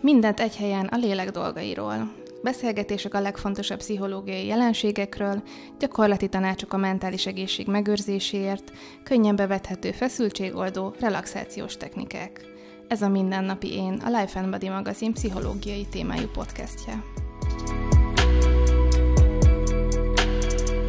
[0.00, 2.12] Mindent egy helyen a lélek dolgairól.
[2.42, 5.42] Beszélgetések a legfontosabb pszichológiai jelenségekről,
[5.78, 8.72] gyakorlati tanácsok a mentális egészség megőrzéséért,
[9.04, 12.40] könnyen bevethető feszültségoldó, relaxációs technikák.
[12.88, 17.02] Ez a Mindennapi Én, a Life and Body magazin pszichológiai témájú podcastje.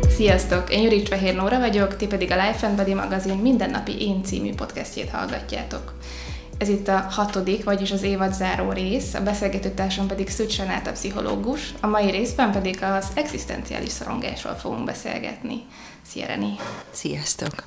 [0.10, 0.74] Sziasztok!
[0.74, 4.54] Én Jurics Fehér Nóra vagyok, ti pedig a Life and Body magazin Mindennapi Én című
[4.54, 5.94] podcastjét hallgatjátok.
[6.60, 10.92] Ez itt a hatodik, vagyis az évad záró rész, a beszélgető társam pedig Szücs a
[10.92, 15.66] pszichológus, a mai részben pedig az egzisztenciális szorongásról fogunk beszélgetni.
[16.02, 16.56] Szia, Reni!
[16.92, 17.64] Sziasztok!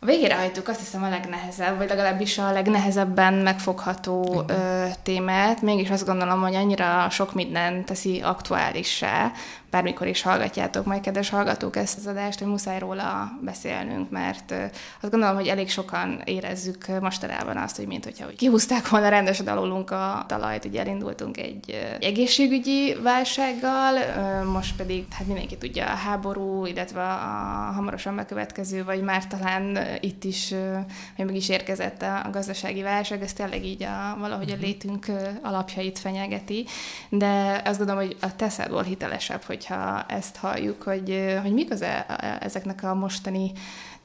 [0.00, 5.62] A végére hajtuk azt hiszem a legnehezebb, vagy legalábbis a legnehezebben megfogható ö, témát.
[5.62, 9.32] Mégis azt gondolom, hogy annyira sok minden teszi aktuálissá,
[9.70, 14.50] bármikor is hallgatjátok majd, kedves hallgatók, ezt az adást, hogy muszáj róla beszélnünk, mert
[15.00, 19.48] azt gondolom, hogy elég sokan érezzük mostanában azt, hogy mint hogyha hogy kihúzták volna rendesen
[19.48, 23.98] alulunk a talajt, ugye elindultunk egy egészségügyi válsággal,
[24.44, 30.24] most pedig hát mindenki tudja a háború, illetve a hamarosan bekövetkező, vagy már talán itt
[30.24, 30.54] is,
[31.16, 34.64] hogy meg is érkezett a gazdasági válság, ez tényleg így a, valahogy a mhm.
[34.64, 35.06] létünk
[35.42, 36.66] alapjait fenyegeti,
[37.08, 41.82] de azt gondolom, hogy a teszedból hitelesebb, hogy hogyha ezt halljuk, hogy, hogy mik az
[41.82, 42.06] e,
[42.40, 43.52] ezeknek a mostani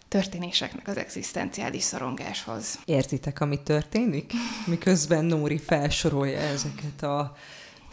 [0.07, 2.79] történéseknek az egzisztenciális szorongáshoz.
[2.85, 4.33] Értitek, ami történik?
[4.65, 7.35] Miközben Nóri felsorolja ezeket a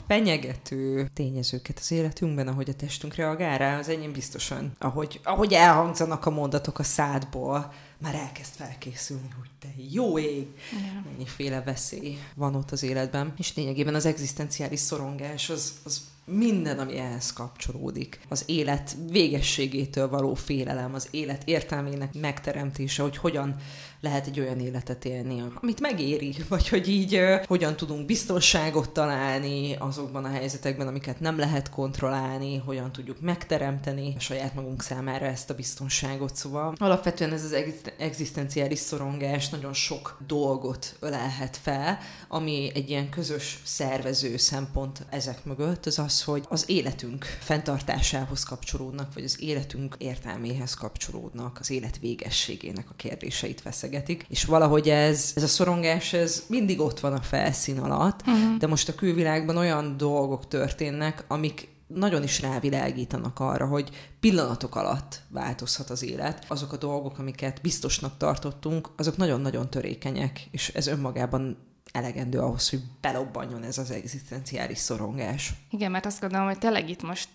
[0.07, 6.27] fenyegető tényezőket az életünkben, ahogy a testünk reagál rá, az enyém biztosan, ahogy, ahogy elhangzanak
[6.27, 11.05] a mondatok a szádból, már elkezd felkészülni, hogy te jó ég, yeah.
[11.05, 13.33] mennyiféle veszély van ott az életben.
[13.37, 18.21] És lényegében az egzisztenciális szorongás az, az minden, ami ehhez kapcsolódik.
[18.29, 23.57] Az élet végességétől való félelem, az élet értelmének megteremtése, hogy hogyan
[24.01, 30.25] lehet egy olyan életet élni, amit megéri, vagy hogy így hogyan tudunk biztonságot találni azokban
[30.25, 35.55] a helyzetekben, amiket nem lehet kontrollálni, hogyan tudjuk megteremteni a saját magunk számára ezt a
[35.55, 36.37] biztonságot.
[36.37, 37.57] Szóval alapvetően ez az
[37.99, 41.99] egzisztenciális szorongás nagyon sok dolgot ölelhet fel,
[42.29, 49.15] ami egy ilyen közös szervező szempont ezek mögött, az az, hogy az életünk fenntartásához kapcsolódnak,
[49.15, 55.33] vagy az életünk értelméhez kapcsolódnak, az élet végességének a kérdéseit veszek feszegetik, és valahogy ez,
[55.35, 58.57] ez a szorongás, ez mindig ott van a felszín alatt, uh-huh.
[58.57, 63.91] de most a külvilágban olyan dolgok történnek, amik nagyon is rávilágítanak arra, hogy
[64.21, 66.45] pillanatok alatt változhat az élet.
[66.49, 71.57] Azok a dolgok, amiket biztosnak tartottunk, azok nagyon-nagyon törékenyek, és ez önmagában
[71.93, 75.53] elegendő ahhoz, hogy belobbanjon ez az egzisztenciális szorongás.
[75.71, 77.29] Igen, mert azt gondolom, hogy tényleg itt most,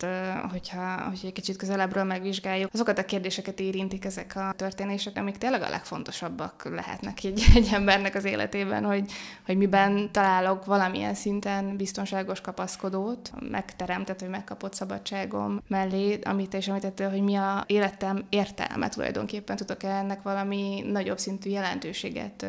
[0.52, 5.62] hogyha, hogyha egy kicsit közelebbről megvizsgáljuk, azokat a kérdéseket érintik ezek a történések, amik tényleg
[5.62, 9.12] a legfontosabbak lehetnek egy, egy embernek az életében, hogy,
[9.46, 17.10] hogy miben találok valamilyen szinten biztonságos kapaszkodót, megteremtett, hogy megkapott szabadságom mellé, amit és említettél,
[17.10, 22.46] hogy mi a életem értelme tulajdonképpen, tudok ennek valami nagyobb szintű jelentőséget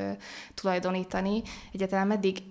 [0.55, 1.43] tulajdonítani.
[1.73, 2.43] Egyet egyáltalán meddig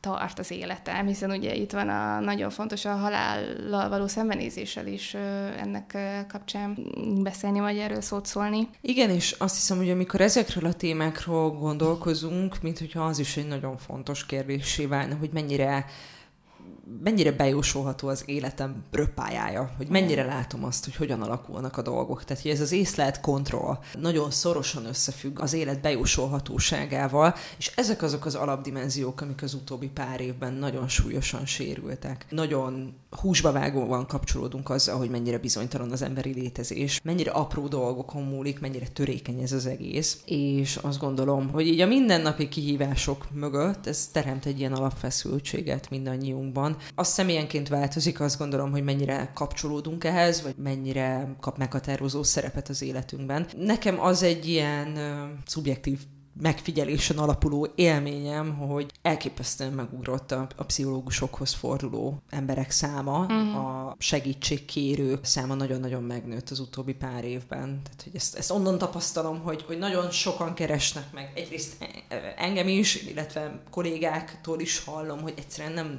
[0.00, 5.14] tart az életem, hiszen ugye itt van a nagyon fontos a halállal való szembenézéssel is
[5.58, 5.98] ennek
[6.28, 6.76] kapcsán
[7.22, 8.68] beszélni, vagy erről szót szólni.
[8.80, 13.48] Igen, és azt hiszem, hogy amikor ezekről a témákról gondolkozunk, mint hogyha az is egy
[13.48, 15.86] nagyon fontos kérdésé válna, hogy mennyire
[17.02, 22.24] mennyire bejósolható az életem röppájája, hogy mennyire látom azt, hogy hogyan alakulnak a dolgok.
[22.24, 28.24] Tehát, hogy ez az észlelt kontroll nagyon szorosan összefügg az élet bejósolhatóságával, és ezek azok
[28.24, 32.26] az alapdimenziók, amik az utóbbi pár évben nagyon súlyosan sérültek.
[32.30, 38.60] Nagyon húsba vágóan kapcsolódunk azzal, hogy mennyire bizonytalan az emberi létezés, mennyire apró dolgokon múlik,
[38.60, 44.08] mennyire törékeny ez az egész, és azt gondolom, hogy így a mindennapi kihívások mögött ez
[44.12, 50.54] teremt egy ilyen alapfeszültséget mindannyiunkban, az személyenként változik, azt gondolom, hogy mennyire kapcsolódunk ehhez, vagy
[50.56, 53.46] mennyire kap meghatározó szerepet az életünkben.
[53.56, 55.98] Nekem az egy ilyen uh, szubjektív
[56.40, 63.56] megfigyelésen alapuló élményem, hogy elképesztően megugrott a, a pszichológusokhoz forduló emberek száma, uh-huh.
[63.56, 67.80] a segítségkérő száma nagyon-nagyon megnőtt az utóbbi pár évben.
[67.82, 71.32] Tehát, hogy ezt, ezt onnan tapasztalom, hogy, hogy nagyon sokan keresnek meg.
[71.34, 71.88] Egyrészt
[72.36, 75.98] engem is, illetve kollégáktól is hallom, hogy egyszerűen nem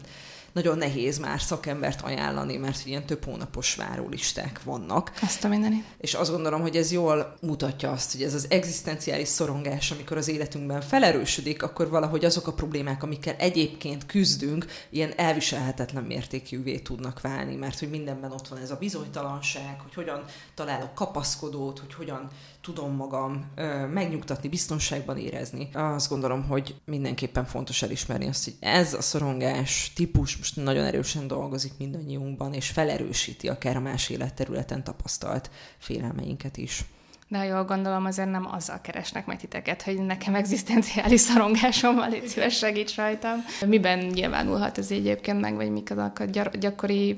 [0.53, 5.11] nagyon nehéz már szakembert ajánlani, mert ilyen több hónapos várólisták vannak.
[5.21, 5.83] Azt a mindenit.
[5.97, 10.27] És azt gondolom, hogy ez jól mutatja azt, hogy ez az egzisztenciális szorongás, amikor az
[10.27, 17.55] életünkben felerősödik, akkor valahogy azok a problémák, amikkel egyébként küzdünk, ilyen elviselhetetlen mértékűvé tudnak válni,
[17.55, 20.23] mert hogy mindenben ott van ez a bizonytalanság, hogy hogyan
[20.55, 22.27] találok kapaszkodót, hogy hogyan
[22.63, 23.51] tudom magam
[23.93, 25.69] megnyugtatni, biztonságban érezni.
[25.73, 31.27] Azt gondolom, hogy mindenképpen fontos elismerni azt, hogy ez a szorongás típus most nagyon erősen
[31.27, 36.85] dolgozik mindannyiunkban, és felerősíti akár a más életterületen tapasztalt félelmeinket is.
[37.27, 42.27] De jól gondolom, azért nem azzal keresnek meg titeket, hogy nekem egzisztenciális szorongásom van, légy
[42.27, 43.45] szíves, segíts rajtam.
[43.65, 46.25] Miben nyilvánulhat ez egyébként meg, vagy mik azok a
[46.59, 47.17] gyakori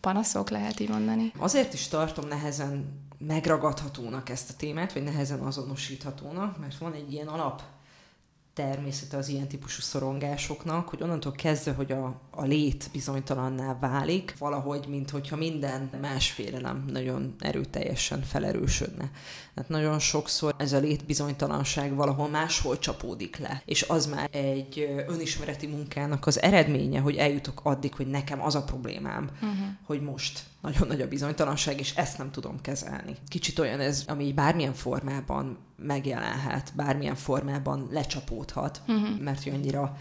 [0.00, 1.32] panaszok, lehet így mondani?
[1.38, 7.26] Azért is tartom nehezen megragadhatónak ezt a témát, vagy nehezen azonosíthatónak, mert van egy ilyen
[7.26, 7.62] alap
[8.54, 14.86] természete az ilyen típusú szorongásoknak, hogy onnantól kezdve, hogy a, a lét bizonytalanná válik, valahogy,
[14.88, 19.10] mint hogyha minden más félelem nagyon erőteljesen felerősödne.
[19.54, 25.66] Tehát nagyon sokszor ez a létbizonytalanság valahol máshol csapódik le, és az már egy önismereti
[25.66, 29.58] munkának az eredménye, hogy eljutok addig, hogy nekem az a problémám, uh-huh.
[29.86, 33.16] hogy most nagyon nagy a bizonytalanság, és ezt nem tudom kezelni.
[33.28, 39.20] Kicsit olyan ez, ami bármilyen formában megjelenhet, bármilyen formában lecsapódhat, uh-huh.
[39.20, 39.96] mert annyira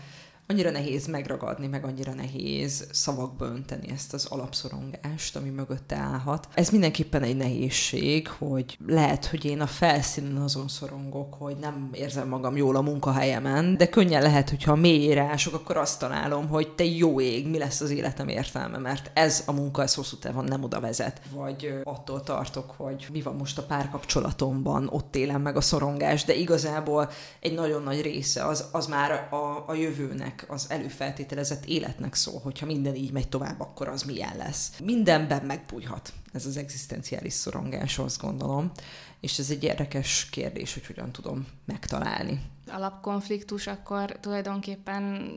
[0.52, 6.48] annyira nehéz megragadni, meg annyira nehéz szavakba önteni ezt az alapszorongást, ami mögötte állhat.
[6.54, 12.28] Ez mindenképpen egy nehézség, hogy lehet, hogy én a felszínen azon szorongok, hogy nem érzem
[12.28, 16.84] magam jól a munkahelyemen, de könnyen lehet, hogyha mélyére ások, akkor azt találom, hogy te
[16.84, 20.64] jó ég, mi lesz az életem értelme, mert ez a munka, ez hosszú távon nem
[20.64, 21.22] oda vezet.
[21.34, 26.34] Vagy attól tartok, hogy mi van most a párkapcsolatomban, ott élem meg a szorongás, de
[26.34, 27.10] igazából
[27.40, 32.66] egy nagyon nagy része az, az már a, a jövőnek az előfeltételezett életnek szól, hogyha
[32.66, 34.72] minden így megy tovább, akkor az milyen lesz.
[34.84, 36.14] Mindenben megbújhat.
[36.34, 38.72] Ez az egzisztenciális szorongás, azt gondolom,
[39.20, 45.32] és ez egy érdekes kérdés, hogy hogyan tudom megtalálni alapkonfliktus, akkor tulajdonképpen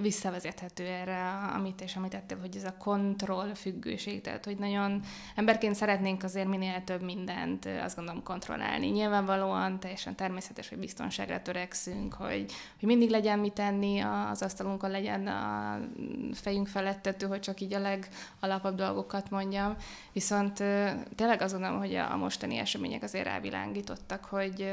[0.00, 5.02] visszavezethető erre, amit és amit ettél, hogy ez a kontroll függőség, tehát hogy nagyon
[5.34, 8.86] emberként szeretnénk azért minél több mindent, azt gondolom, kontrollálni.
[8.86, 15.26] Nyilvánvalóan teljesen természetes, hogy biztonságra törekszünk, hogy, hogy mindig legyen mit tenni, az asztalunkon legyen
[15.26, 15.78] a
[16.32, 17.78] fejünk felettető, hogy csak így a
[18.40, 19.76] legalapabb dolgokat mondjam.
[20.12, 20.54] Viszont
[21.14, 24.72] tényleg azt gondolom, hogy a mostani események azért rávilágítottak, hogy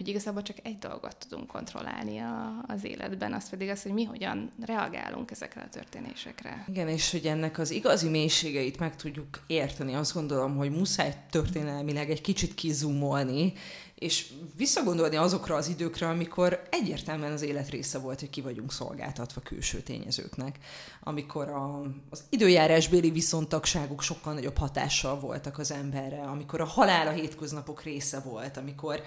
[0.00, 4.04] hogy igazából csak egy dolgot tudunk kontrollálni a, az életben, az pedig az, hogy mi
[4.04, 6.64] hogyan reagálunk ezekre a történésekre.
[6.68, 12.10] Igen, és hogy ennek az igazi mélységeit meg tudjuk érteni, azt gondolom, hogy muszáj történelmileg
[12.10, 13.52] egy kicsit kizumolni,
[14.00, 14.26] és
[14.56, 19.80] visszagondolni azokra az időkre, amikor egyértelműen az élet része volt, hogy ki vagyunk szolgáltatva külső
[19.80, 20.58] tényezőknek,
[21.00, 27.10] amikor a, az időjárásbéli viszontagságok sokkal nagyobb hatással voltak az emberre, amikor a halál a
[27.10, 29.02] hétköznapok része volt, amikor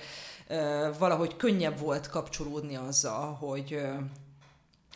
[0.97, 3.79] valahogy könnyebb volt kapcsolódni azzal, hogy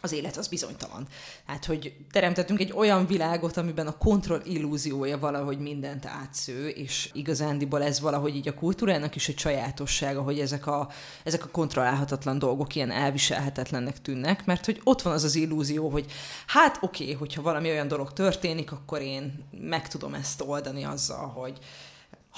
[0.02, 1.08] az élet az bizonytalan.
[1.46, 7.84] Hát, hogy teremtettünk egy olyan világot, amiben a kontroll illúziója valahogy mindent átsző, és igazándiból
[7.84, 10.90] ez valahogy így a kultúrának is egy sajátossága, hogy ezek a,
[11.24, 16.06] ezek a kontrollálhatatlan dolgok ilyen elviselhetetlennek tűnnek, mert hogy ott van az az illúzió, hogy
[16.48, 21.28] hát oké, okay, hogyha valami olyan dolog történik, akkor én meg tudom ezt oldani azzal,
[21.28, 21.60] hogy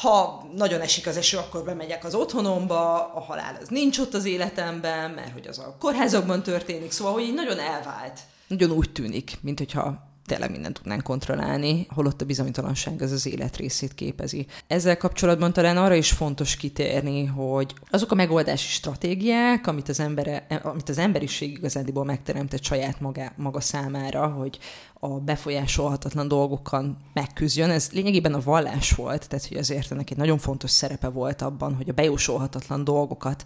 [0.02, 4.26] ha nagyon esik az eső, akkor bemegyek az otthonomba, a halál az nincs ott az
[4.26, 8.20] életemben, mert hogy az a kórházakban történik, szóval, hogy így nagyon elvált.
[8.48, 13.58] Nagyon úgy tűnik, mint hogyha tényleg mindent tudnánk kontrollálni, holott a bizonytalanság az az élet
[13.58, 14.46] részét képezi.
[14.68, 20.46] Ezzel kapcsolatban talán arra is fontos kitérni, hogy azok a megoldási stratégiák, amit az, embere,
[20.64, 24.60] amit az emberiség igazándiból megteremtett saját maga, maga számára, hogy
[25.00, 27.70] a befolyásolhatatlan dolgokkal megküzdjön.
[27.70, 31.76] Ez lényegében a vallás volt, tehát hogy azért ennek egy nagyon fontos szerepe volt abban,
[31.76, 33.46] hogy a bejósolhatatlan dolgokat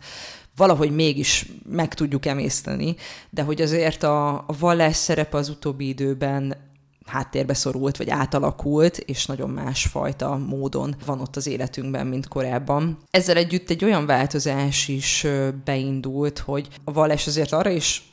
[0.56, 2.96] valahogy mégis meg tudjuk emészteni,
[3.30, 6.72] de hogy azért a, a vallás szerepe az utóbbi időben
[7.06, 12.98] háttérbe szorult, vagy átalakult, és nagyon másfajta módon van ott az életünkben, mint korábban.
[13.10, 15.28] Ezzel együtt egy olyan változás is
[15.66, 18.12] beindult, hogy a vallás azért arra is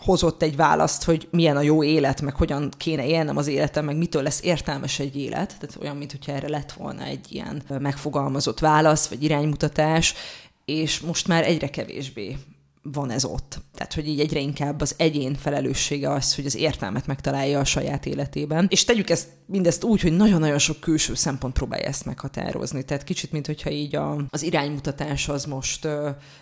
[0.00, 3.96] hozott egy választ, hogy milyen a jó élet, meg hogyan kéne élnem az életem, meg
[3.96, 5.56] mitől lesz értelmes egy élet.
[5.60, 10.14] Tehát olyan, mintha erre lett volna egy ilyen megfogalmazott válasz, vagy iránymutatás,
[10.64, 12.36] és most már egyre kevésbé
[12.82, 13.60] van ez ott.
[13.74, 18.06] Tehát, hogy így egyre inkább az egyén felelőssége az, hogy az értelmet megtalálja a saját
[18.06, 18.66] életében.
[18.70, 22.84] És tegyük ezt mindezt úgy, hogy nagyon-nagyon sok külső szempont próbálja ezt meghatározni.
[22.84, 25.84] Tehát kicsit, mint hogyha így a, az iránymutatás az most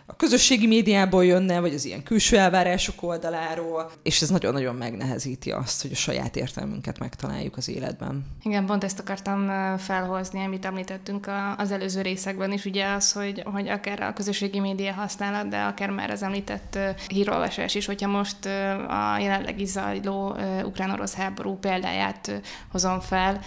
[0.06, 5.82] a közösségi médiából jönne, vagy az ilyen külső elvárások oldaláról, és ez nagyon-nagyon megnehezíti azt,
[5.82, 8.26] hogy a saját értelmünket megtaláljuk az életben.
[8.42, 9.48] Igen, pont ezt akartam
[9.78, 14.92] felhozni, amit említettünk az előző részekben is, ugye az, hogy, hogy akár a közösségi média
[14.92, 18.46] használat, de akár már az említett hírolvasás is, hogyha most
[18.88, 22.40] a jelenlegi zajló ukrán-orosz háború példáját
[22.70, 23.40] hozom fel,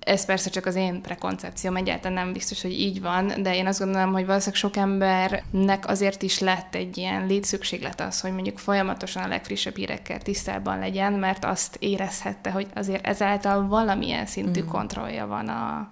[0.00, 3.78] ez persze csak az én prekoncepcióm, egyáltalán nem biztos, hogy így van, de én azt
[3.78, 9.22] gondolom, hogy valószínűleg sok embernek azért is lett egy ilyen létszükséglet az, hogy mondjuk folyamatosan
[9.22, 14.68] a legfrissebb hírekkel tisztában legyen, mert azt érezhette, hogy azért ezáltal valamilyen szintű mm.
[14.68, 15.90] kontrollja van, a,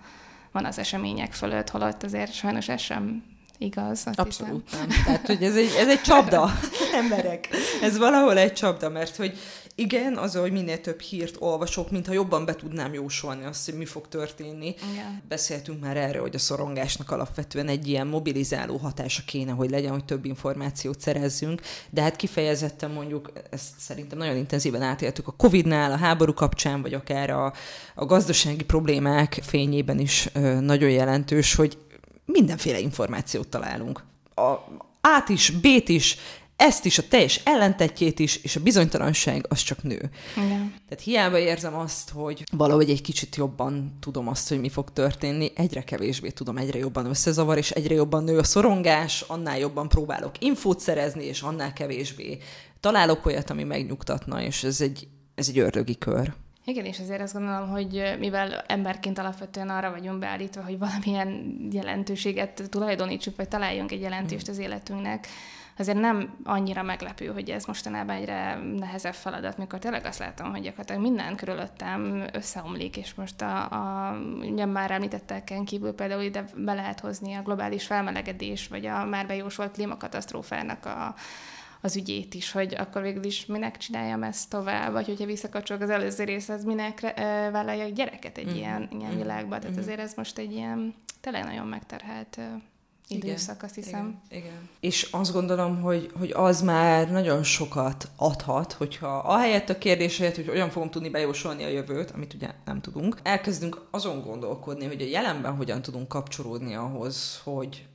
[0.52, 3.22] van az események fölött, holott azért sajnos ez sem
[3.64, 4.02] igaz.
[4.06, 4.86] Azt Abszolút hiszem.
[4.88, 5.02] nem.
[5.04, 6.50] Tehát, hogy ez egy, ez egy csapda,
[7.02, 7.48] emberek.
[7.82, 9.38] Ez valahol egy csapda, mert hogy
[9.76, 13.84] igen, az, hogy minél több hírt olvasok, mintha jobban be tudnám jósolni azt, hogy mi
[13.84, 14.74] fog történni.
[14.92, 15.22] Igen.
[15.28, 20.04] Beszéltünk már erről, hogy a szorongásnak alapvetően egy ilyen mobilizáló hatása kéne, hogy legyen, hogy
[20.04, 25.96] több információt szerezzünk, de hát kifejezetten mondjuk, ezt szerintem nagyon intenzíven átéltük a Covid-nál, a
[25.96, 27.52] háború kapcsán, vagy akár a,
[27.94, 31.78] a gazdasági problémák fényében is ö, nagyon jelentős, hogy
[32.24, 34.04] mindenféle információt találunk.
[34.34, 34.52] A,
[35.00, 36.16] át is, B-t is,
[36.56, 40.10] ezt is, a teljes ellentetjét is, és a bizonytalanság az csak nő.
[40.36, 40.74] Igen.
[40.88, 45.52] Tehát hiába érzem azt, hogy valahogy egy kicsit jobban tudom azt, hogy mi fog történni,
[45.54, 50.42] egyre kevésbé tudom, egyre jobban összezavar, és egyre jobban nő a szorongás, annál jobban próbálok
[50.42, 52.38] infót szerezni, és annál kevésbé
[52.80, 56.34] találok olyat, ami megnyugtatna, és ez egy, ez egy ördögi kör.
[56.64, 62.62] Igen, és azért azt gondolom, hogy mivel emberként alapvetően arra vagyunk beállítva, hogy valamilyen jelentőséget
[62.70, 65.26] tulajdonítsuk, vagy találjunk egy jelentést az életünknek,
[65.78, 70.62] azért nem annyira meglepő, hogy ez mostanában egyre nehezebb feladat, mikor tényleg azt látom, hogy
[70.62, 76.74] gyakorlatilag minden körülöttem összeomlik, és most a, a ugye már említetteken kívül például ide be
[76.74, 81.14] lehet hozni a globális felmelegedés, vagy a már bejósolt klímakatasztrófának a,
[81.84, 85.90] az ügyét is, hogy akkor végül is minek csináljam ezt tovább, vagy hogyha visszakapcsolok az
[85.90, 87.00] előző részhez, minek
[87.52, 88.54] vállalja gyereket egy mm.
[88.54, 89.16] ilyen, ilyen mm.
[89.16, 89.58] világba.
[89.58, 89.80] Tehát mm.
[89.80, 92.40] azért ez most egy ilyen tényleg nagyon megterhelt
[93.08, 94.20] időszak, azt hiszem.
[94.28, 94.68] Igen, igen.
[94.80, 100.36] És azt gondolom, hogy, hogy az már nagyon sokat adhat, hogyha ahelyett a kérdés helyett,
[100.36, 105.02] hogy olyan fogom tudni bejósolni a jövőt, amit ugye nem tudunk, elkezdünk azon gondolkodni, hogy
[105.02, 107.86] a jelenben hogyan tudunk kapcsolódni ahhoz, hogy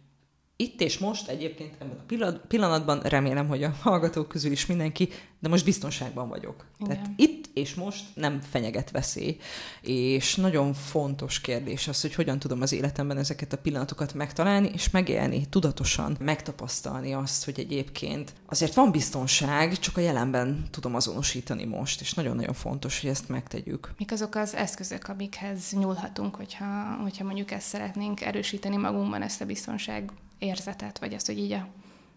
[0.62, 5.50] itt és most egyébként ebben a pillanatban remélem, hogy a hallgatók közül is mindenki, de
[5.50, 6.66] most biztonságban vagyok.
[6.80, 6.96] Igen.
[6.96, 9.38] Tehát itt és most nem fenyeget veszély.
[9.82, 14.90] És nagyon fontos kérdés az, hogy hogyan tudom az életemben ezeket a pillanatokat megtalálni, és
[14.90, 22.02] megélni, tudatosan megtapasztalni azt, hogy egyébként azért van biztonság, csak a jelenben tudom azonosítani most,
[22.02, 23.94] és nagyon-nagyon fontos, hogy ezt megtegyük.
[23.98, 29.46] Mik azok az eszközök, amikhez nyúlhatunk, hogyha, hogyha mondjuk ezt szeretnénk erősíteni magunkban, ezt a
[29.46, 31.68] biztonság érzetet, vagy azt, hogy így a,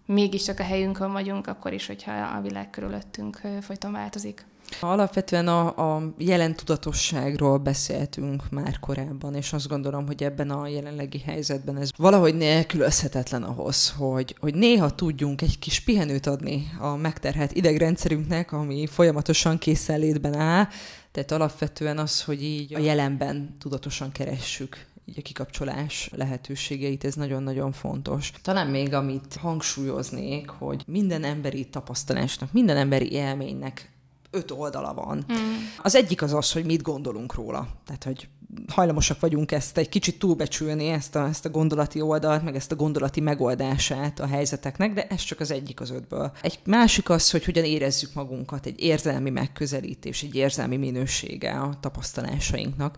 [0.06, 4.44] mégiscsak a helyünkön vagyunk, akkor is, hogyha a világ körülöttünk folyton változik.
[4.80, 11.18] Alapvetően a, a jelen tudatosságról beszéltünk már korábban, és azt gondolom, hogy ebben a jelenlegi
[11.18, 17.52] helyzetben ez valahogy nélkülözhetetlen ahhoz, hogy, hogy néha tudjunk egy kis pihenőt adni a megterhelt
[17.52, 20.68] idegrendszerünknek, ami folyamatosan készenlétben áll,
[21.12, 27.72] tehát alapvetően az, hogy így a jelenben tudatosan keressük így a kikapcsolás lehetőségeit, ez nagyon-nagyon
[27.72, 28.32] fontos.
[28.42, 33.90] Talán még amit hangsúlyoznék, hogy minden emberi tapasztalásnak, minden emberi élménynek
[34.30, 35.24] öt oldala van.
[35.32, 35.36] Mm.
[35.82, 37.68] Az egyik az az, hogy mit gondolunk róla.
[37.86, 38.28] Tehát, hogy
[38.68, 42.76] hajlamosak vagyunk ezt egy kicsit túlbecsülni, ezt a, ezt a gondolati oldalt, meg ezt a
[42.76, 46.32] gondolati megoldását a helyzeteknek, de ez csak az egyik az ötből.
[46.42, 52.96] Egy másik az, hogy hogyan érezzük magunkat, egy érzelmi megközelítés, egy érzelmi minősége a tapasztalásainknak.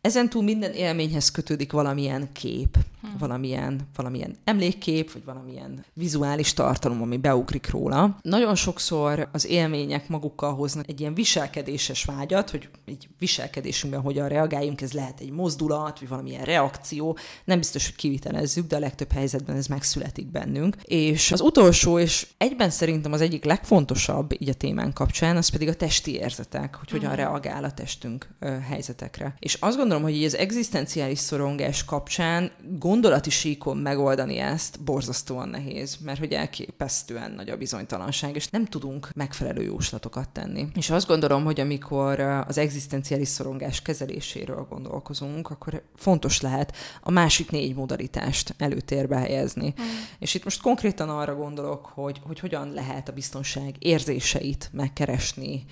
[0.00, 3.14] Ezen túl minden élményhez kötődik valamilyen kép, hmm.
[3.18, 8.18] valamilyen, valamilyen emlékkép, vagy valamilyen vizuális tartalom, ami beugrik róla.
[8.22, 14.80] Nagyon sokszor az élmények magukkal hoznak egy ilyen viselkedéses vágyat, hogy egy viselkedésünkben hogyan reagáljunk,
[14.80, 17.18] ez lehet egy mozdulat, vagy valamilyen reakció.
[17.44, 20.76] Nem biztos, hogy kivitelezzük, de a legtöbb helyzetben ez megszületik bennünk.
[20.82, 25.68] És az utolsó, és egyben szerintem az egyik legfontosabb így a témán kapcsán, az pedig
[25.68, 27.18] a testi érzetek, hogy hogyan hmm.
[27.18, 28.28] reagál a testünk
[28.68, 29.34] helyzetekre.
[29.38, 35.48] És azt gondolom, hogy így az egzisztenciális szorongás kapcsán gond gondolati síkon megoldani ezt borzasztóan
[35.48, 40.66] nehéz, mert hogy elképesztően nagy a bizonytalanság, és nem tudunk megfelelő jóslatokat tenni.
[40.74, 47.50] És azt gondolom, hogy amikor az egzisztenciális szorongás kezeléséről gondolkozunk, akkor fontos lehet a másik
[47.50, 49.74] négy modalitást előtérbe helyezni.
[49.80, 49.84] Mm.
[50.18, 55.64] És itt most konkrétan arra gondolok, hogy, hogy hogyan lehet a biztonság érzéseit megkeresni,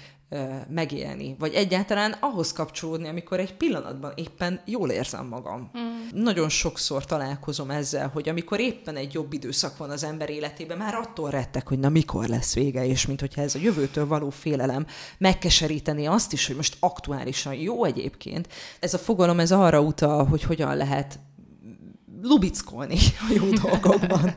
[0.68, 5.70] megélni, vagy egyáltalán ahhoz kapcsolódni, amikor egy pillanatban éppen jól érzem magam.
[5.78, 6.22] Mm.
[6.22, 10.94] Nagyon sokszor találkozom ezzel, hogy amikor éppen egy jobb időszak van az ember életében, már
[10.94, 14.86] attól rettek, hogy na mikor lesz vége, és mint hogyha ez a jövőtől való félelem
[15.18, 18.48] megkeseríteni azt is, hogy most aktuálisan jó egyébként.
[18.80, 21.18] Ez a fogalom, ez arra utal, hogy hogyan lehet
[22.26, 24.34] lubickolni a jó dolgokban.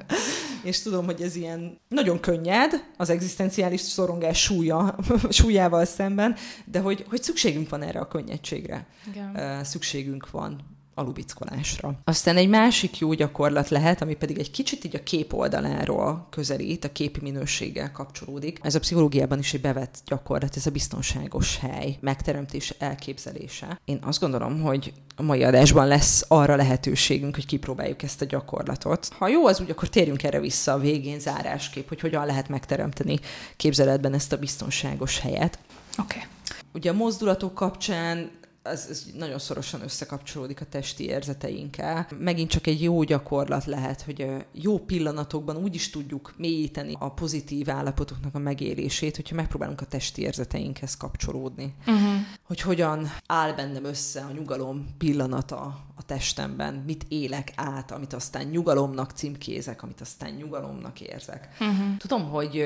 [0.63, 4.95] és tudom, hogy ez ilyen nagyon könnyed az egzisztenciális szorongás súlya,
[5.29, 8.87] súlyával szemben, de hogy, hogy szükségünk van erre a könnyedségre.
[9.11, 9.63] Igen.
[9.63, 11.93] Szükségünk van a lubickolásra.
[12.03, 16.85] Aztán egy másik jó gyakorlat lehet, ami pedig egy kicsit így a kép oldaláról közelít,
[16.85, 18.59] a képi minőséggel kapcsolódik.
[18.61, 23.79] Ez a pszichológiában is egy bevett gyakorlat, ez a biztonságos hely, megteremtés elképzelése.
[23.85, 29.09] Én azt gondolom, hogy a mai adásban lesz arra lehetőségünk, hogy kipróbáljuk ezt a gyakorlatot.
[29.17, 33.19] Ha jó az úgy, akkor térjünk erre vissza a végén zárásképp, hogy hogyan lehet megteremteni
[33.55, 35.59] képzeletben ezt a biztonságos helyet.
[35.97, 36.17] Oké.
[36.17, 36.29] Okay.
[36.73, 38.31] Ugye a mozdulatok kapcsán
[38.69, 42.07] ez, ez nagyon szorosan összekapcsolódik a testi érzeteinkkel.
[42.19, 47.69] Megint csak egy jó gyakorlat lehet, hogy jó pillanatokban úgy is tudjuk mélyíteni a pozitív
[47.69, 51.73] állapotoknak a megélését, hogyha megpróbálunk a testi érzeteinkhez kapcsolódni.
[51.79, 52.11] Uh-huh.
[52.43, 58.45] Hogy hogyan áll bennem össze a nyugalom pillanata a testemben, mit élek át, amit aztán
[58.45, 61.47] nyugalomnak címkézek, amit aztán nyugalomnak érzek.
[61.59, 61.97] Uh-huh.
[61.97, 62.65] Tudom, hogy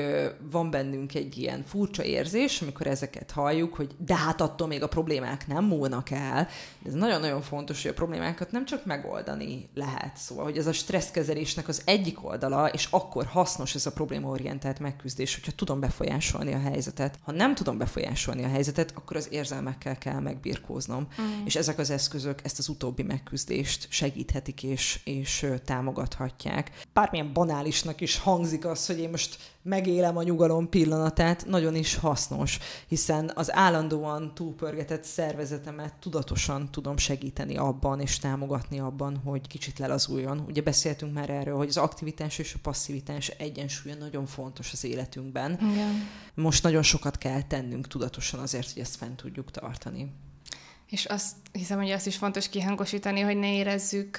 [0.50, 4.88] van bennünk egy ilyen furcsa érzés, amikor ezeket halljuk, hogy de hát attól még a
[4.88, 6.48] problémák nem múlnak el.
[6.86, 10.16] Ez nagyon-nagyon fontos, hogy a problémákat nem csak megoldani lehet.
[10.16, 15.34] Szóval, hogy ez a stresszkezelésnek az egyik oldala, és akkor hasznos ez a problémaorientált megküzdés,
[15.34, 17.18] hogyha tudom befolyásolni a helyzetet.
[17.22, 21.06] Ha nem tudom befolyásolni a helyzetet, akkor az érzelmekkel kell megbirkóznom.
[21.10, 21.26] Uh-huh.
[21.44, 26.70] És ezek az eszközök ezt az utóbbi meg megküzdést segíthetik és, és támogathatják.
[26.92, 32.58] Bármilyen banálisnak is hangzik az, hogy én most megélem a nyugalom pillanatát, nagyon is hasznos,
[32.88, 40.44] hiszen az állandóan túlpörgetett szervezetemet tudatosan tudom segíteni abban, és támogatni abban, hogy kicsit lelazuljon.
[40.48, 45.58] Ugye beszéltünk már erről, hogy az aktivitás és a passzivitás egyensúlya nagyon fontos az életünkben.
[45.72, 46.08] Igen.
[46.34, 50.12] Most nagyon sokat kell tennünk tudatosan azért, hogy ezt fent tudjuk tartani.
[50.88, 54.18] És azt hiszem, hogy azt is fontos kihangosítani, hogy ne érezzük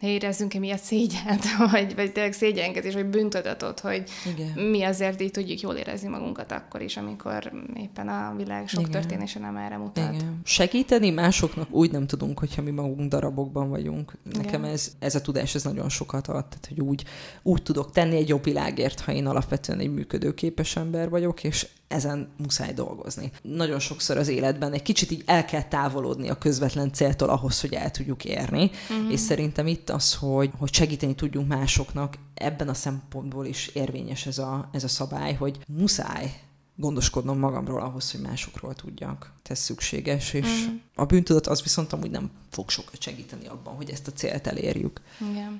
[0.00, 4.64] ne érezzünk emiatt szégyent, vagy, vagy tényleg szégyenkezés, vagy bűntudatot, hogy Igen.
[4.64, 8.92] mi azért így tudjuk jól érezni magunkat akkor is, amikor éppen a világ sok Igen.
[8.92, 10.14] történése nem erre mutat.
[10.14, 10.40] Igen.
[10.44, 14.12] Segíteni másoknak úgy nem tudunk, hogyha mi magunk darabokban vagyunk.
[14.32, 17.04] Nekem ez, ez a tudás ez nagyon sokat ad, tehát hogy úgy,
[17.42, 22.28] úgy tudok tenni egy jobb világért, ha én alapvetően egy működőképes ember vagyok, és ezen
[22.36, 23.30] muszáj dolgozni.
[23.42, 27.72] Nagyon sokszor az életben egy kicsit így el kell távolodni a közvetlen céltól ahhoz, hogy
[27.72, 29.12] el tudjuk érni, uh-huh.
[29.12, 34.26] és szerintem itt itt az, hogy, hogy segíteni tudjunk másoknak, ebben a szempontból is érvényes
[34.26, 36.40] ez a, ez a szabály, hogy muszáj
[36.76, 39.32] gondoskodnom magamról ahhoz, hogy másokról tudjak.
[39.42, 40.76] Ez szükséges, és mm.
[40.94, 45.00] a bűntudat az viszont amúgy nem fog sokat segíteni abban, hogy ezt a célt elérjük.
[45.30, 45.58] Igen.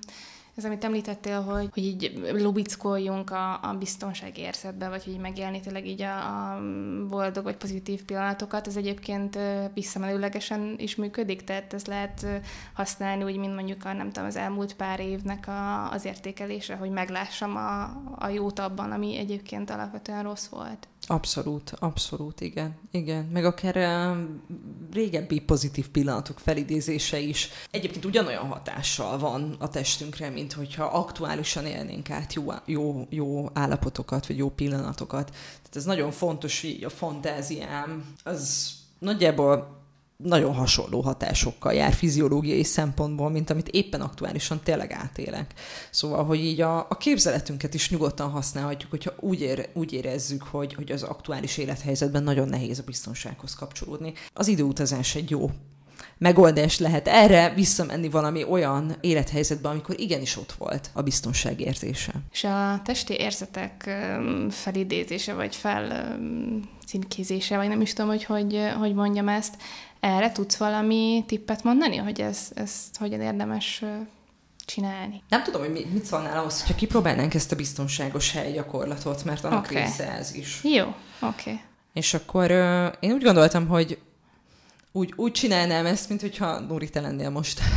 [0.58, 5.86] Ez, amit említettél, hogy, hogy így lubickoljunk a, a biztonság érzetbe, vagy hogy megélni tényleg
[5.86, 6.60] így a, a
[7.08, 9.38] boldog vagy pozitív pillanatokat, ez egyébként
[9.74, 12.26] visszamelőlegesen is működik, tehát ez lehet
[12.72, 16.90] használni úgy, mint mondjuk a, nem tudom, az elmúlt pár évnek a, az értékelése, hogy
[16.90, 17.82] meglássam a,
[18.24, 20.88] a jót abban, ami egyébként alapvetően rossz volt.
[21.10, 22.78] Abszolút, abszolút, igen.
[22.90, 24.18] Igen, meg akár uh,
[24.92, 32.10] régebbi pozitív pillanatok felidézése is egyébként ugyanolyan hatással van a testünkre, mint hogyha aktuálisan élnénk
[32.10, 35.26] át jó, jó, jó állapotokat, vagy jó pillanatokat.
[35.30, 39.77] Tehát ez nagyon fontos, hogy a fantáziám az nagyjából
[40.24, 45.54] nagyon hasonló hatásokkal jár fiziológiai szempontból, mint amit éppen aktuálisan tényleg átélek.
[45.90, 50.74] Szóval, hogy így a, a képzeletünket is nyugodtan használhatjuk, hogyha úgy, ér, úgy érezzük, hogy,
[50.74, 54.12] hogy az aktuális élethelyzetben nagyon nehéz a biztonsághoz kapcsolódni.
[54.34, 55.50] Az időutazás egy jó
[56.18, 62.12] megoldás lehet erre visszamenni valami olyan élethelyzetbe, amikor igenis ott volt a biztonság érzése.
[62.32, 63.90] És a testi érzetek
[64.50, 66.16] felidézése, vagy fel
[66.86, 69.54] címkézése, vagy nem is tudom, hogy, hogy hogy mondjam ezt,
[70.00, 73.82] erre tudsz valami tippet mondani, hogy ez, ezt hogyan érdemes
[74.64, 75.22] csinálni.
[75.28, 79.82] Nem tudom, hogy mit szólnál ahhoz, hogyha kipróbálnánk ezt a biztonságos helygyakorlatot, mert annak okay.
[79.82, 80.60] része ez is.
[80.62, 80.94] Jó, oké.
[81.20, 81.60] Okay.
[81.92, 83.98] És akkor uh, én úgy gondoltam, hogy
[84.92, 87.60] úgy, úgy csinálnám ezt, mint hogyha Nóri, te lennél most.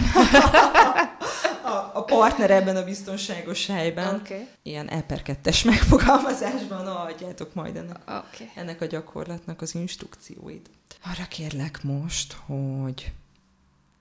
[1.82, 4.16] a, a partner ebben a biztonságos helyben.
[4.16, 4.48] Okay.
[4.64, 8.52] Ilyen eperkettes megfogalmazásban adjátok majd ennek, okay.
[8.56, 10.70] ennek a gyakorlatnak az instrukcióit.
[11.04, 13.12] Arra kérlek most, hogy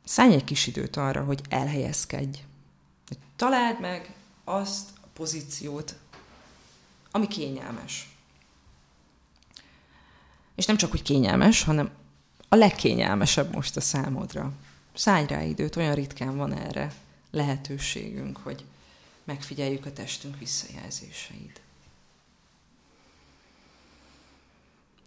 [0.05, 2.38] szállj egy kis időt arra, hogy elhelyezkedj.
[3.09, 4.14] Hogy találd meg
[4.45, 5.95] azt a pozíciót,
[7.11, 8.09] ami kényelmes.
[10.55, 11.90] És nem csak, hogy kényelmes, hanem
[12.49, 14.53] a legkényelmesebb most a számodra.
[14.95, 16.93] Szállj rá időt, olyan ritkán van erre
[17.31, 18.64] lehetőségünk, hogy
[19.25, 21.61] megfigyeljük a testünk visszajelzéseit.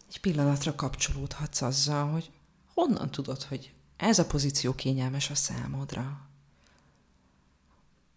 [0.07, 2.31] Egy pillanatra kapcsolódhatsz azzal, hogy
[2.73, 6.27] honnan tudod, hogy ez a pozíció kényelmes a számodra.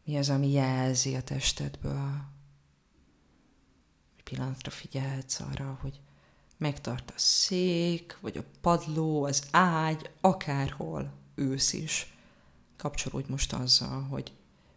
[0.04, 2.24] Mi az, ami jelzi a testedből?
[4.16, 6.00] Egy pillanatra figyelhetsz arra, hogy
[6.56, 12.15] megtart a szék, vagy a padló, az ágy, akárhol ősz is.
[12.76, 14.32] Kapcsolódj most azzal, hogy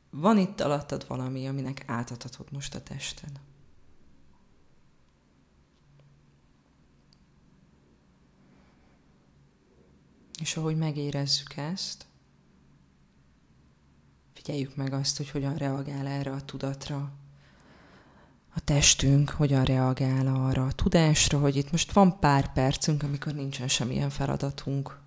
[0.10, 3.40] van itt alattad valami, aminek átadhatod most a tested.
[10.42, 12.06] És ahogy megérezzük ezt,
[14.34, 17.12] figyeljük meg azt, hogy hogyan reagál erre a tudatra,
[18.56, 23.68] a testünk hogyan reagál arra a tudásra, hogy itt most van pár percünk, amikor nincsen
[23.68, 24.99] semmilyen feladatunk.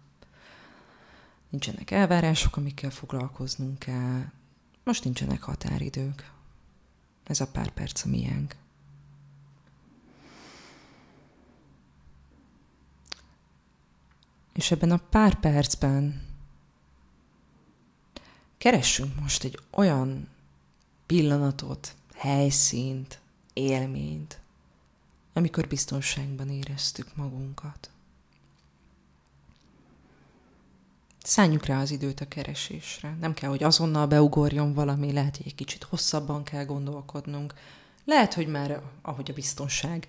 [1.52, 4.24] Nincsenek elvárások, amikkel foglalkoznunk kell.
[4.84, 6.32] Most nincsenek határidők.
[7.24, 8.56] Ez a pár perc a miénk.
[14.52, 16.26] És ebben a pár percben
[18.58, 20.28] keressünk most egy olyan
[21.06, 23.20] pillanatot, helyszínt,
[23.52, 24.40] élményt,
[25.32, 27.90] amikor biztonságban éreztük magunkat.
[31.22, 33.16] Szálljuk rá az időt a keresésre.
[33.20, 37.54] Nem kell, hogy azonnal beugorjon valami, lehet, hogy egy kicsit hosszabban kell gondolkodnunk.
[38.04, 40.08] Lehet, hogy már, ahogy a biztonság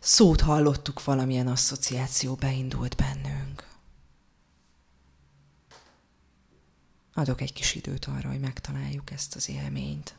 [0.00, 3.70] szót hallottuk, valamilyen asszociáció beindult bennünk.
[7.14, 10.14] Adok egy kis időt arra, hogy megtaláljuk ezt az élményt.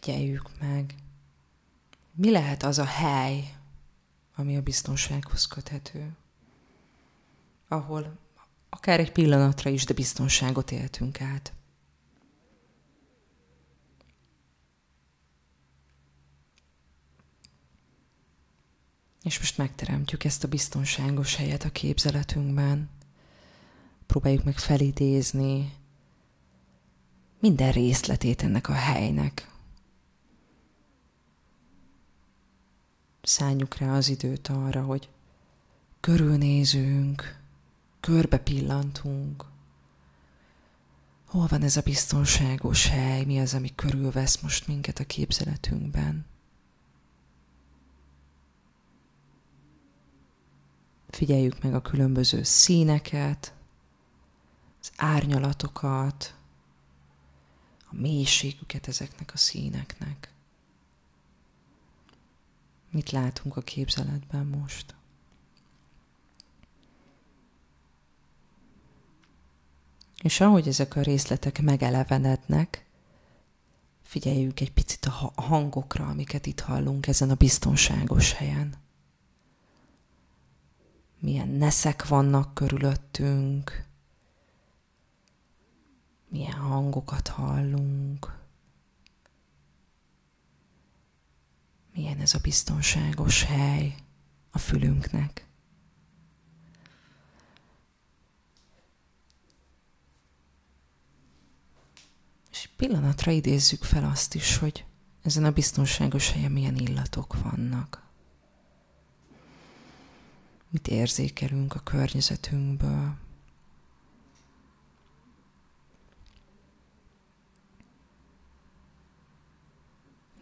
[0.00, 0.94] Figyeljük meg,
[2.12, 3.54] mi lehet az a hely,
[4.34, 6.16] ami a biztonsághoz köthető,
[7.68, 8.18] ahol
[8.68, 11.52] akár egy pillanatra is, de biztonságot éltünk át.
[19.22, 22.90] És most megteremtjük ezt a biztonságos helyet a képzeletünkben.
[24.06, 25.72] Próbáljuk meg felidézni
[27.40, 29.49] minden részletét ennek a helynek.
[33.30, 35.08] Szálljuk rá az időt arra, hogy
[36.00, 37.38] körülnézünk,
[38.00, 39.44] körbe pillantunk,
[41.26, 46.26] hol van ez a biztonságos hely, mi az, ami körülvesz most minket a képzeletünkben.
[51.08, 53.54] Figyeljük meg a különböző színeket,
[54.80, 56.34] az árnyalatokat,
[57.90, 60.30] a mélységüket ezeknek a színeknek.
[62.90, 64.94] Mit látunk a képzeletben most?
[70.22, 72.86] És ahogy ezek a részletek megelevenednek,
[74.02, 78.74] figyeljünk egy picit a hangokra, amiket itt hallunk ezen a biztonságos helyen.
[81.18, 83.84] Milyen neszek vannak körülöttünk,
[86.28, 88.39] milyen hangokat hallunk.
[91.92, 93.94] Milyen ez a biztonságos hely
[94.50, 95.48] a fülünknek.
[102.50, 104.84] És pillanatra idézzük fel azt is, hogy
[105.22, 108.08] ezen a biztonságos helyen milyen illatok vannak.
[110.68, 113.14] Mit érzékelünk a környezetünkből.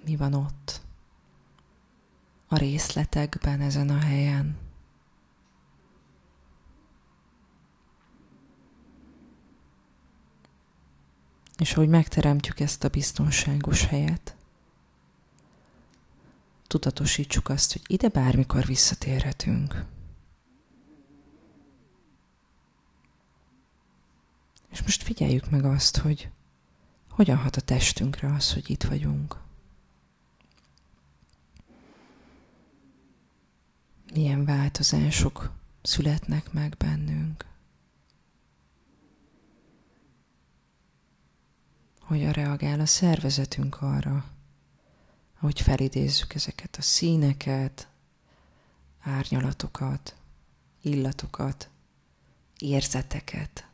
[0.05, 0.87] Mi van ott?
[2.49, 4.57] A részletekben ezen a helyen.
[11.59, 14.37] És hogy megteremtjük ezt a biztonságos helyet,
[16.67, 19.85] tudatosítsuk azt, hogy ide bármikor visszatérhetünk.
[24.71, 26.31] És most figyeljük meg azt, hogy
[27.11, 29.48] hogyan hat a testünkre az, hogy itt vagyunk.
[34.18, 35.52] Milyen változások
[35.83, 37.46] születnek meg bennünk.
[42.00, 44.24] Hogyan reagál a szervezetünk arra,
[45.38, 47.88] hogy felidézzük ezeket a színeket,
[49.00, 50.16] árnyalatokat,
[50.83, 51.70] illatokat,
[52.59, 53.68] érzeteket,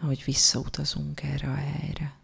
[0.00, 2.21] ahogy visszautazunk erre a helyre.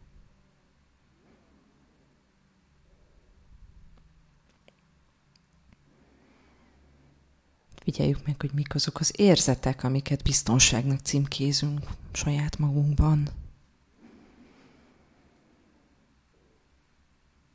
[7.88, 13.29] Figyeljük meg, hogy mik azok az érzetek, amiket biztonságnak címkézünk saját magunkban.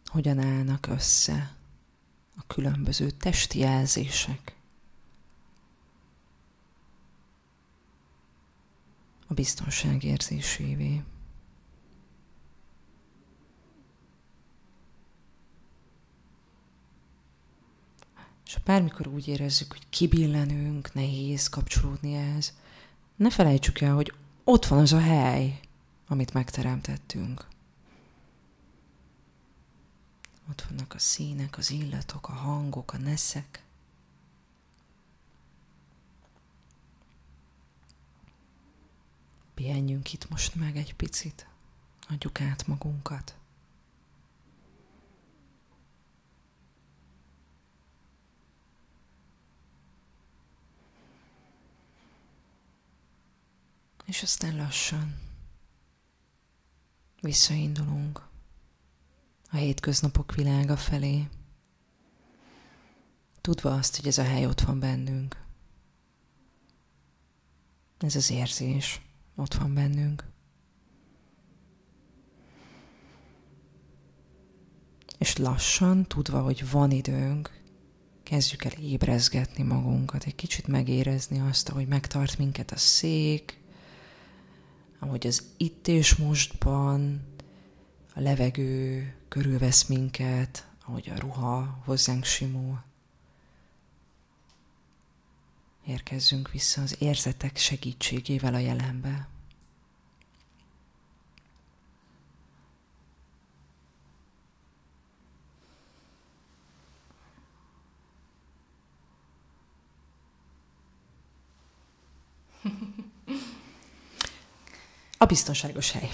[0.06, 1.56] Hogyan állnak össze
[2.38, 4.56] a különböző testi jelzések.
[9.28, 11.04] A biztonság érzésévé.
[18.54, 22.54] És ha bármikor úgy érezzük, hogy kibillenünk, nehéz kapcsolódni ehhez,
[23.16, 24.13] ne felejtsük el, hogy
[24.44, 25.60] ott van az a hely,
[26.08, 27.48] amit megteremtettünk.
[30.50, 33.63] Ott vannak a színek, az illatok, a hangok, a neszek.
[39.54, 41.48] Pihenjünk itt most meg egy picit,
[42.10, 43.36] adjuk át magunkat.
[54.06, 55.16] És aztán lassan
[57.22, 58.28] visszaindulunk
[59.50, 61.28] a hétköznapok világa felé.
[63.42, 65.46] Tudva azt, hogy ez a hely ott van bennünk.
[68.00, 69.02] Ez az érzés
[69.36, 70.32] ott van bennünk.
[75.18, 77.62] És lassan, tudva, hogy van időnk,
[78.24, 83.62] kezdjük el ébrezgetni magunkat, egy kicsit megérezni azt, hogy megtart minket a szék,
[85.04, 87.22] ahogy az itt és mostban
[88.13, 92.84] a levegő körülvesz minket, ahogy a ruha hozzánk simul.
[95.86, 99.28] Érkezzünk vissza az érzetek segítségével a jelenbe.
[115.23, 116.09] A biztonságos hely.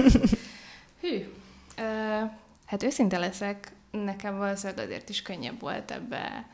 [1.00, 1.24] Hű,
[2.66, 6.48] Hát őszinte leszek, nekem valószínűleg azért is könnyebb volt ebbe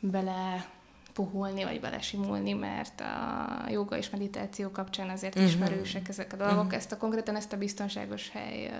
[0.00, 0.68] bele
[1.12, 5.50] puhulni, vagy belesimulni, mert a joga és meditáció kapcsán azért uh-huh.
[5.50, 6.56] ismerősek ezek a dolgok.
[6.56, 6.74] Uh-huh.
[6.74, 8.70] Ezt a konkrétan ezt a biztonságos hely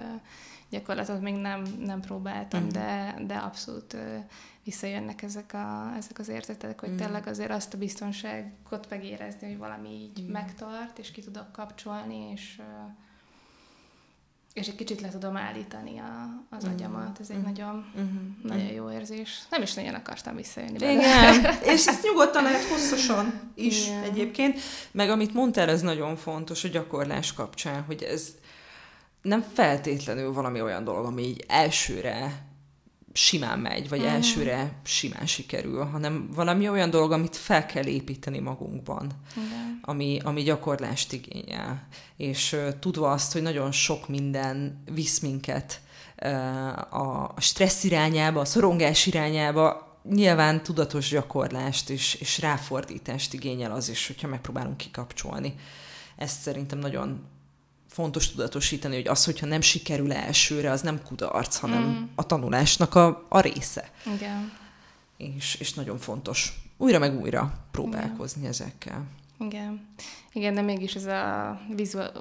[0.70, 2.74] gyakorlatot még nem, nem próbáltam, uh-huh.
[2.74, 3.96] de, de abszolút
[4.64, 7.04] visszajönnek ezek, a, ezek az érzetek, hogy uh-huh.
[7.04, 10.32] tényleg azért azt a biztonságot megérezni, hogy valami így uh-huh.
[10.32, 12.60] megtart, és ki tudok kapcsolni, és
[14.54, 16.70] és egy kicsit le tudom állítani a, az mm.
[16.70, 17.20] agyamat.
[17.20, 17.42] Ez egy mm.
[17.42, 18.30] nagyon, mm.
[18.42, 19.42] nagyon jó érzés.
[19.50, 20.76] Nem is nagyon akartam visszajönni.
[20.76, 24.02] Igen, és ezt nyugodtan lehet hosszasan is Igen.
[24.02, 24.60] egyébként.
[24.90, 28.28] Meg amit mondtál, ez nagyon fontos a gyakorlás kapcsán, hogy ez
[29.22, 32.48] nem feltétlenül valami olyan dolog, ami így elsőre
[33.12, 34.06] simán megy, vagy mm.
[34.06, 39.10] elsőre simán sikerül, hanem valami olyan dolog, amit fel kell építeni magunkban,
[39.82, 41.86] ami, ami gyakorlást igényel.
[42.16, 45.80] És uh, tudva azt, hogy nagyon sok minden visz minket
[46.22, 53.88] uh, a stressz irányába, a szorongás irányába, nyilván tudatos gyakorlást és, és ráfordítást igényel az
[53.88, 55.54] is, hogyha megpróbálunk kikapcsolni.
[56.16, 57.24] Ezt szerintem nagyon
[57.90, 62.02] fontos tudatosítani, hogy az, hogyha nem sikerül elsőre, az nem kudarc, hanem mm.
[62.14, 63.90] a tanulásnak a, a része.
[64.14, 64.52] Igen.
[65.16, 68.50] És, és nagyon fontos újra meg újra próbálkozni Igen.
[68.50, 69.04] ezekkel.
[69.38, 69.88] Igen.
[70.32, 71.60] Igen, de mégis ez a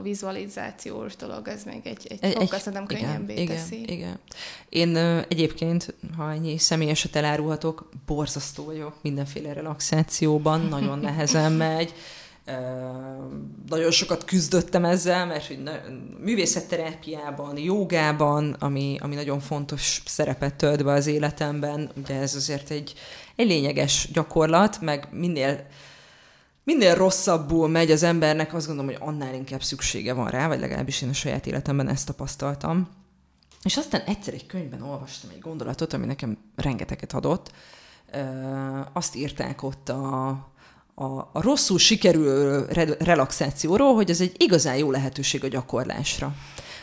[0.04, 3.82] vizualizációs dolog, ez még egy, egy, egy fokkal szerintem könnyebbé igen, teszi.
[3.82, 4.20] Igen, igen.
[4.70, 11.94] Én ö, egyébként, ha ennyi személyeset elárulhatok, borzasztó vagyok mindenféle relaxációban, nagyon nehezen megy
[13.70, 15.60] nagyon sokat küzdöttem ezzel, mert hogy
[16.20, 22.94] művészetterápiában, jogában, ami, ami nagyon fontos szerepet tölt be az életemben, ugye ez azért egy,
[23.36, 25.68] egy lényeges gyakorlat, meg minél
[26.64, 31.02] minél rosszabbul megy az embernek, azt gondolom, hogy annál inkább szüksége van rá, vagy legalábbis
[31.02, 32.90] én a saját életemben ezt tapasztaltam.
[33.64, 37.52] És aztán egyszer egy könyvben olvastam egy gondolatot, ami nekem rengeteget adott.
[38.94, 40.30] Azt írták ott a,
[41.00, 46.34] a, a rosszul sikerülő re- relaxációról, hogy ez egy igazán jó lehetőség a gyakorlásra.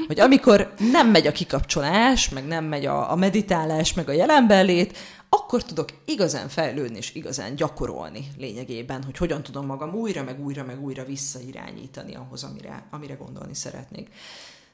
[0.07, 4.97] Hogy amikor nem megy a kikapcsolás, meg nem megy a, a meditálás, meg a jelenbelét,
[5.29, 10.65] akkor tudok igazán fejlődni és igazán gyakorolni lényegében, hogy hogyan tudom magam újra, meg újra,
[10.65, 14.09] meg újra visszairányítani ahhoz, amire, amire gondolni szeretnék.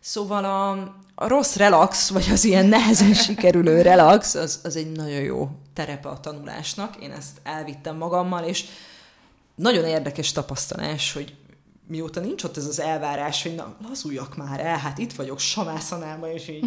[0.01, 0.71] Szóval a,
[1.15, 6.09] a rossz relax, vagy az ilyen nehezen sikerülő relax, az, az egy nagyon jó terepe
[6.09, 6.97] a tanulásnak.
[7.03, 8.65] Én ezt elvittem magammal, és
[9.63, 11.35] nagyon érdekes tapasztalás, hogy
[11.87, 16.31] mióta nincs ott ez az elvárás, hogy na, lazuljak már el, hát itt vagyok samászanában,
[16.31, 16.65] és így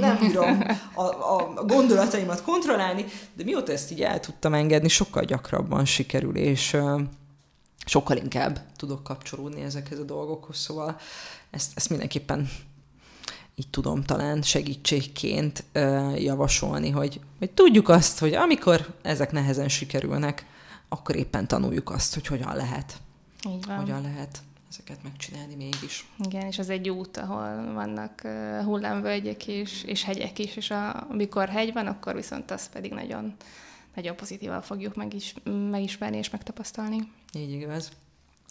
[0.00, 5.84] nem bírom a, a, gondolataimat kontrollálni, de mióta ezt így el tudtam engedni, sokkal gyakrabban
[5.84, 6.76] sikerül, és
[7.86, 10.96] sokkal inkább tudok kapcsolódni ezekhez a dolgokhoz, szóval
[11.50, 12.50] ezt, ezt mindenképpen
[13.54, 15.64] így tudom talán segítségként
[16.16, 20.46] javasolni, hogy, hogy tudjuk azt, hogy amikor ezek nehezen sikerülnek,
[20.88, 23.00] akkor éppen tanuljuk azt, hogy hogyan lehet.
[23.48, 23.76] Így van.
[23.76, 26.06] Hogyan lehet ezeket megcsinálni mégis.
[26.24, 28.20] Igen, és az egy út, ahol vannak
[28.64, 33.34] hullámvölgyek is, és hegyek is, és a, amikor hegy van, akkor viszont azt pedig nagyon,
[33.94, 35.34] nagyon pozitívan fogjuk megis,
[35.70, 37.12] megismerni és megtapasztalni.
[37.32, 37.90] Így igaz.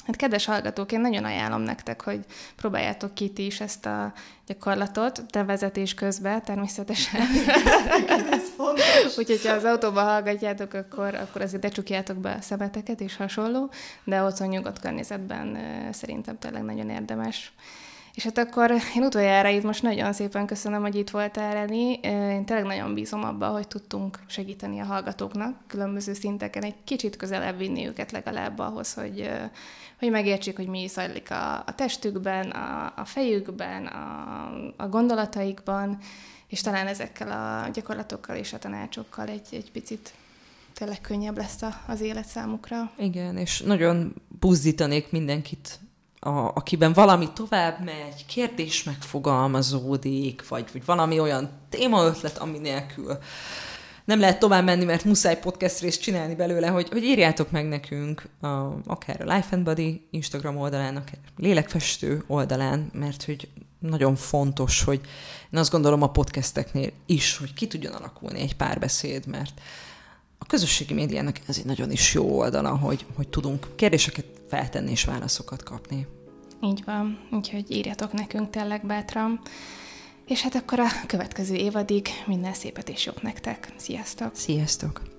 [0.08, 2.20] Hát kedves hallgatók, én nagyon ajánlom nektek, hogy
[2.56, 4.14] próbáljátok ki ti is ezt a
[4.46, 7.22] gyakorlatot, de vezetés közben természetesen.
[8.32, 9.18] Ez fontos.
[9.18, 13.70] Úgyhogy ha az autóban hallgatjátok, akkor, akkor azért becsukjátok be a szemeteket és hasonló,
[14.04, 15.58] de otthon nyugodt környezetben
[15.92, 17.54] szerintem tényleg nagyon érdemes.
[18.18, 21.94] És hát akkor én utoljára itt most nagyon szépen köszönöm, hogy itt voltál, Reni.
[21.94, 27.58] Én tényleg nagyon bízom abba, hogy tudtunk segíteni a hallgatóknak különböző szinteken, egy kicsit közelebb
[27.58, 29.30] vinni őket legalább ahhoz, hogy,
[30.00, 35.98] hogy megértsék, hogy mi zajlik a, a testükben, a, a fejükben, a, a gondolataikban,
[36.48, 40.14] és talán ezekkel a gyakorlatokkal és a tanácsokkal egy, egy picit
[40.74, 42.92] tényleg könnyebb lesz a, az élet számukra.
[42.98, 45.80] Igen, és nagyon buzdítanék mindenkit
[46.20, 53.18] a, akiben valami tovább megy, kérdés megfogalmazódik, vagy, vagy valami olyan témaötlet, ami nélkül
[54.06, 58.30] nem lehet tovább menni, mert muszáj podcast részt csinálni belőle, hogy, hogy írjátok meg nekünk
[58.42, 58.48] a,
[58.86, 63.50] akár a Life and Body Instagram oldalán, akár lélekfestő oldalán, mert hogy
[63.80, 65.02] nagyon fontos, hogy
[65.54, 69.62] én azt gondolom a podcasteknél is, hogy ki tudjon alakulni egy párbeszéd, mert
[70.38, 75.04] a közösségi médiának ez egy nagyon is jó oldala, hogy, hogy tudunk kérdéseket feltenni és
[75.04, 76.08] válaszokat kapni.
[76.62, 79.40] Így van, úgyhogy írjatok nekünk tényleg bátran.
[80.26, 83.74] És hát akkor a következő évadig minden szépet és jót nektek.
[83.78, 84.36] Sziasztok!
[84.36, 85.17] Sziasztok!